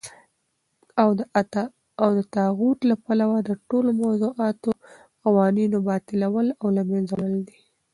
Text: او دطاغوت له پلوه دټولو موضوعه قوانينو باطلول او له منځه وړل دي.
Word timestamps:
او 2.03 2.09
دطاغوت 2.17 2.79
له 2.89 2.95
پلوه 3.05 3.37
دټولو 3.49 3.89
موضوعه 4.03 4.47
قوانينو 5.23 5.77
باطلول 5.87 6.47
او 6.61 6.67
له 6.77 6.81
منځه 6.91 7.11
وړل 7.15 7.37
دي. 7.49 7.59